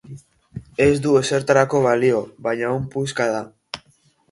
Ez 0.85 0.95
du 1.03 1.11
ezertarako 1.19 1.83
balio, 1.85 2.23
baina 2.49 2.73
on 2.79 2.91
puska 2.97 3.31
da. 3.37 3.45